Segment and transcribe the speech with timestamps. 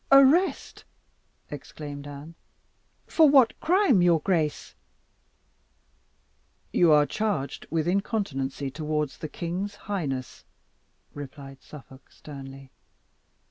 [0.11, 0.83] "Arrest!"
[1.51, 2.33] exclaimed Anne;
[3.05, 4.73] "for what crime, your grace?"
[6.73, 10.43] "You are charged with incontinency towards the king's highness,"
[11.13, 12.71] replied Suffolk sternly.